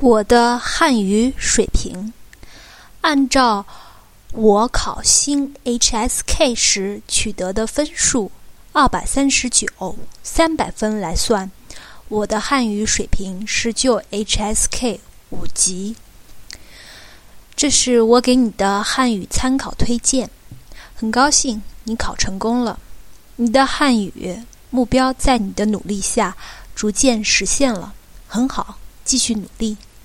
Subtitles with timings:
[0.00, 2.12] 我的汉语水平，
[3.00, 3.64] 按照
[4.32, 8.30] 我考新 HSK 时取得的分数
[8.72, 9.66] 二百三十九
[10.22, 11.50] 三百分来算，
[12.08, 14.98] 我的汉语水平是就 HSK
[15.30, 15.96] 五级。
[17.56, 20.28] 这是我给你的汉语参考推荐。
[20.94, 22.78] 很高兴你考成功了，
[23.36, 26.36] 你的汉语目标在你的努力下
[26.74, 27.94] 逐渐实现了，
[28.28, 29.78] 很好，继续努力。